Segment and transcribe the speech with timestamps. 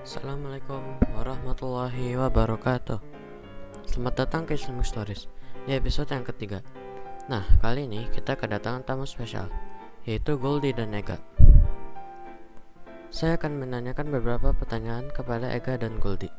[0.00, 0.80] Assalamualaikum
[1.12, 3.04] warahmatullahi wabarakatuh.
[3.84, 5.28] Selamat datang ke Islamic Stories
[5.68, 6.64] Di episode yang ketiga.
[7.28, 9.52] Nah, kali ini kita kedatangan tamu spesial
[10.08, 11.20] Yaitu Goldie dan Ega.
[13.12, 16.32] Saya akan menanyakan beberapa pertanyaan kepada Ega dan Goldie.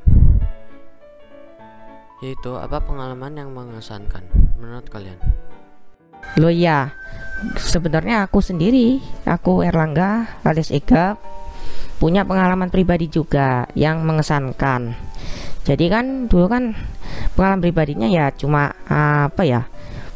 [2.25, 4.25] Yaitu, apa pengalaman yang mengesankan
[4.58, 5.22] menurut kalian?
[6.41, 6.98] Lo ya,
[7.62, 8.98] sebenarnya aku sendiri,
[9.30, 11.14] aku Erlangga alias Ega
[12.02, 14.98] punya pengalaman pribadi juga yang mengesankan.
[15.62, 16.73] Jadi kan dulu kan
[17.38, 19.70] pengalaman pribadinya ya cuma apa ya?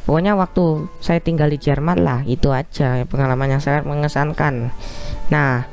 [0.05, 4.69] Pokoknya waktu saya tinggal di Jerman lah, itu aja pengalaman yang sangat mengesankan.
[5.33, 5.65] Nah,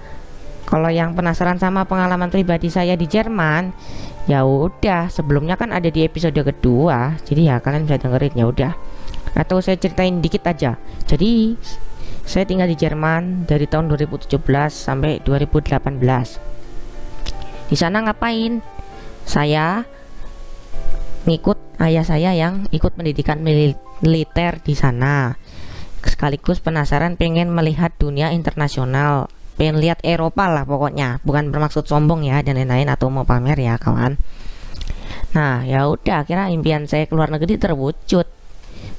[0.64, 3.76] kalau yang penasaran sama pengalaman pribadi saya di Jerman,
[4.24, 8.72] ya udah sebelumnya kan ada di episode kedua, jadi ya kalian bisa dengerin ya udah.
[9.36, 10.80] Atau saya ceritain dikit aja.
[11.04, 11.56] Jadi
[12.22, 14.38] saya tinggal di Jerman dari tahun 2017
[14.70, 15.82] sampai 2018.
[17.68, 18.62] Di sana ngapain?
[19.26, 19.82] Saya
[21.26, 25.34] ngikut ayah saya yang ikut pendidikan militer di sana.
[26.02, 31.22] Sekaligus penasaran pengen melihat dunia internasional, pengen lihat Eropa lah pokoknya.
[31.22, 34.18] Bukan bermaksud sombong ya dan lain-lain atau mau pamer ya kawan.
[35.32, 38.26] Nah ya udah, kira impian saya keluar negeri terwujud,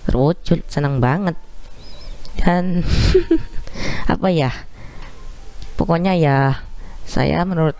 [0.07, 1.35] terwujud, seneng banget
[2.39, 2.81] dan
[4.13, 4.51] apa ya?
[5.73, 6.37] Pokoknya ya
[7.03, 7.75] saya menurut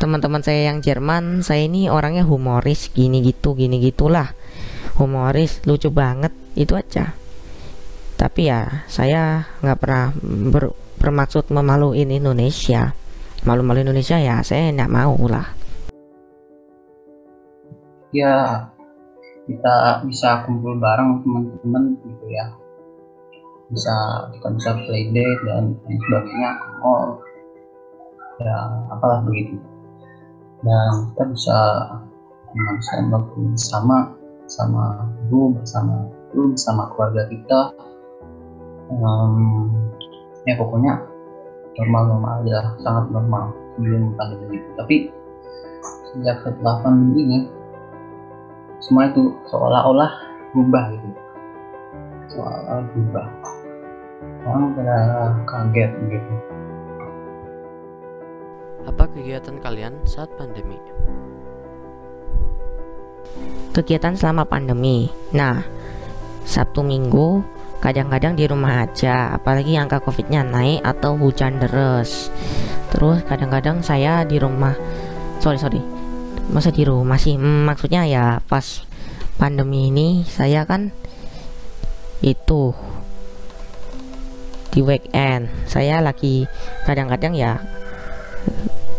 [0.00, 4.32] teman-teman saya yang Jerman saya ini orangnya humoris gini gitu gini gitulah.
[4.96, 7.16] Humoris lucu banget itu aja.
[8.16, 10.12] Tapi ya saya nggak pernah
[10.52, 12.92] ber, bermaksud memaluin Indonesia.
[13.48, 15.48] Malu-malu Indonesia ya saya nggak mau lah.
[18.12, 18.68] Ya
[19.48, 22.46] kita bisa kumpul bareng teman-teman gitu ya
[23.70, 23.94] bisa
[24.34, 26.50] kita bisa play date dan sebagainya.
[26.82, 27.22] Mall
[28.42, 28.58] ya
[28.90, 29.56] apalah begitu.
[30.60, 31.58] Dan kita bisa
[32.52, 33.96] menghabiskan waktu bersama
[34.50, 34.84] sama
[35.28, 35.94] ibu bersama
[36.34, 37.60] ibu bersama keluarga kita.
[38.90, 39.70] Um,
[40.44, 40.98] ya pokoknya
[41.78, 44.96] normal-normal aja sangat normal sebelum pandemi tapi
[46.10, 47.38] sejak setelah pandemi ini
[48.82, 50.10] semua itu seolah-olah
[50.50, 51.08] berubah gitu.
[52.34, 53.26] Seolah-olah berubah
[54.44, 54.96] orang pada
[55.48, 56.34] kaget gitu
[58.88, 60.80] Apa kegiatan kalian saat pandemi?
[63.70, 65.08] kegiatan selama pandemi.
[65.32, 65.62] Nah,
[66.42, 67.42] Sabtu Minggu
[67.80, 72.28] kadang-kadang di rumah aja, apalagi angka Covid-nya naik atau hujan deras.
[72.90, 74.74] Terus kadang-kadang saya di rumah,
[75.38, 75.80] sorry sorry,
[76.50, 77.38] masa di rumah sih?
[77.38, 78.84] Hmm, maksudnya ya pas
[79.40, 80.92] pandemi ini saya kan
[82.20, 82.76] itu
[84.70, 85.50] di weekend.
[85.66, 86.46] Saya lagi
[86.86, 87.58] kadang-kadang ya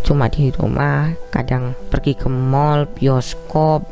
[0.04, 3.88] cuma di rumah kadang pergi ke mall bioskop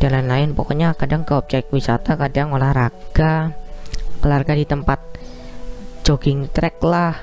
[0.00, 0.56] dan lain-lain.
[0.56, 3.52] Pokoknya kadang ke objek wisata kadang olahraga
[4.24, 5.00] olahraga di tempat
[6.02, 7.14] jogging track lah.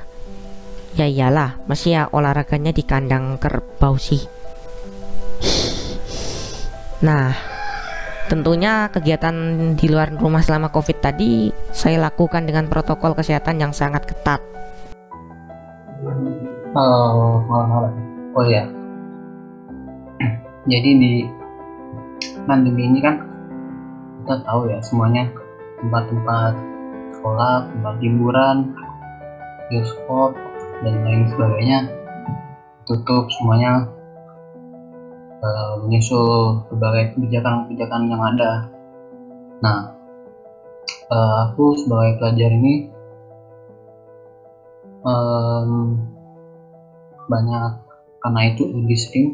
[0.97, 4.25] Ya iyalah masih ya olahraganya di kandang kerbau sih.
[7.05, 7.48] Nah
[8.29, 9.33] tentunya kegiatan
[9.73, 14.37] di luar rumah selama covid tadi saya lakukan dengan protokol kesehatan yang sangat ketat.
[16.77, 17.89] Oh malah
[18.37, 18.69] oh ya.
[20.71, 21.13] Jadi di
[22.45, 23.25] pandemi ini kan
[24.21, 25.25] kita tahu ya semuanya
[25.81, 26.53] tempat-tempat
[27.17, 28.57] sekolah tempat hiburan
[29.73, 30.37] bioskop
[30.85, 31.79] dan lain sebagainya
[32.85, 33.89] tutup semuanya
[35.43, 38.51] uh, menyusul berbagai kebijakan-kebijakan yang ada.
[39.59, 39.77] Nah
[41.11, 42.87] uh, aku sebagai pelajar ini
[45.03, 45.99] um,
[47.29, 47.71] banyak
[48.19, 49.27] karena itu lebih sering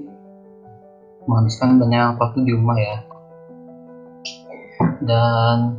[1.25, 2.97] menghabiskan banyak waktu di rumah ya.
[5.01, 5.77] Dan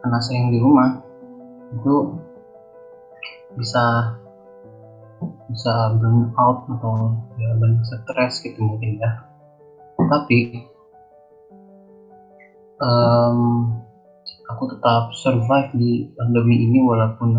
[0.00, 1.00] karena sering di rumah
[1.76, 2.16] itu
[3.56, 4.16] bisa
[5.50, 9.10] bisa burn out atau ya banyak stres gitu mungkin ya.
[10.00, 10.38] Tapi
[12.80, 13.38] um,
[14.50, 17.30] aku tetap survive di pandemi ini walaupun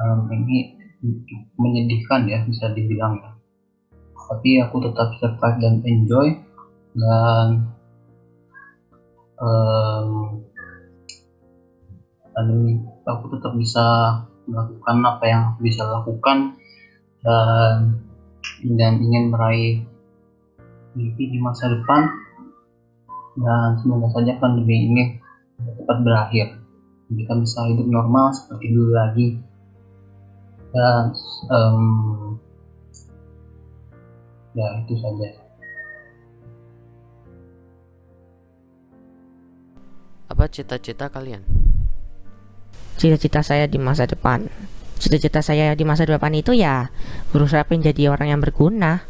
[0.00, 0.78] um, ini
[1.58, 3.30] menyedihkan ya bisa dibilang ya.
[4.32, 6.28] Tapi aku tetap survive dan enjoy
[6.96, 7.68] dan
[9.36, 10.40] um,
[12.32, 12.46] dan
[13.04, 13.84] aku tetap bisa
[14.48, 16.56] melakukan apa yang bisa lakukan
[17.22, 18.02] dan
[18.62, 19.82] dan ingin meraih
[20.94, 22.10] mimpi di masa depan.
[23.32, 25.04] Dan semoga saja pandemi ini
[25.56, 26.46] cepat berakhir.
[27.08, 29.28] Kita bisa hidup normal seperti dulu lagi.
[30.72, 31.16] Dan
[31.48, 32.36] um,
[34.52, 35.28] ya itu saja.
[40.32, 41.44] Apa cita-cita kalian?
[42.96, 44.48] Cita-cita saya di masa depan
[45.02, 46.94] cita-cita saya di masa depan itu ya
[47.34, 49.02] berusaha menjadi orang yang berguna.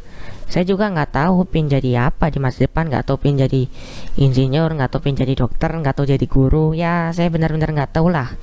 [0.49, 3.69] Saya juga nggak tahu pin jadi apa di masa depan nggak tahu pin jadi
[4.17, 6.73] insinyur nggak tahu pin jadi dokter nggak tahu jadi guru.
[6.73, 8.33] Ya saya benar-benar nggak tahu lah.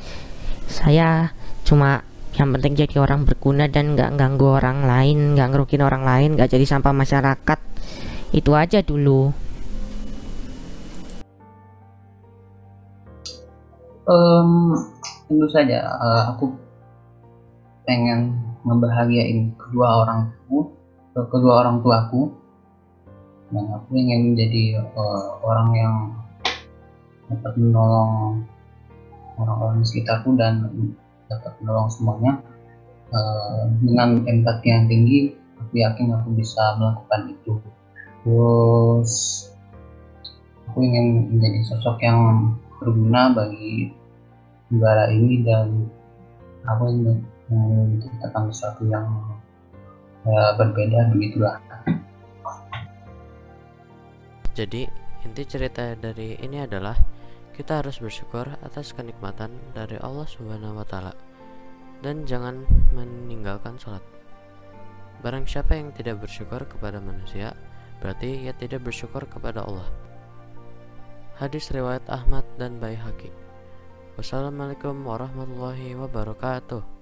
[0.70, 1.34] Saya
[1.66, 2.06] cuma
[2.38, 6.54] yang penting jadi orang berguna dan nggak ganggu orang lain nggak ngerugiin orang lain nggak
[6.54, 7.58] jadi sampah masyarakat.
[8.30, 9.34] Itu aja dulu.
[14.06, 14.74] Um,
[15.30, 16.69] tentu saja uh, aku
[17.90, 22.30] pengen ngebahagiain kedua orang tua kedua orang tuaku.
[23.50, 25.94] Dan aku ingin menjadi uh, orang yang
[27.26, 28.46] dapat menolong
[29.42, 30.70] orang-orang di sekitarku dan
[31.26, 32.38] dapat menolong semuanya.
[33.10, 37.58] Uh, dengan empati yang tinggi aku yakin aku bisa melakukan itu.
[38.22, 39.12] Terus
[40.70, 43.90] aku ingin menjadi sosok yang berguna bagi
[44.70, 45.90] negara ini dan
[46.70, 49.06] aku ingin menciptakan sesuatu yang
[50.24, 51.58] ya, berbeda begitulah
[54.54, 54.86] jadi
[55.26, 56.96] inti cerita dari ini adalah
[57.54, 61.12] kita harus bersyukur atas kenikmatan dari Allah Subhanahu wa taala
[62.00, 62.64] dan jangan
[62.96, 64.00] meninggalkan sholat.
[65.20, 67.52] Barang siapa yang tidak bersyukur kepada manusia,
[68.00, 69.84] berarti ia tidak bersyukur kepada Allah.
[71.36, 73.28] Hadis riwayat Ahmad dan Baihaqi.
[74.16, 76.99] Wassalamualaikum warahmatullahi wabarakatuh.